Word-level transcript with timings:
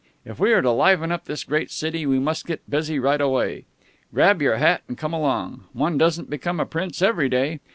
If 0.25 0.39
we 0.39 0.51
are 0.53 0.63
to 0.63 0.71
liven 0.71 1.11
up 1.11 1.25
this 1.25 1.43
great 1.43 1.69
city, 1.69 2.07
we 2.07 2.17
must 2.17 2.47
get 2.47 2.67
busy 2.67 2.97
right 2.97 3.21
away. 3.21 3.65
Grab 4.11 4.41
your 4.41 4.55
hat, 4.57 4.81
and 4.87 4.97
come 4.97 5.13
along. 5.13 5.65
One 5.73 5.99
doesn't 5.99 6.27
become 6.27 6.59
a 6.59 6.65
prince 6.65 7.03
every 7.03 7.29
day. 7.29 7.59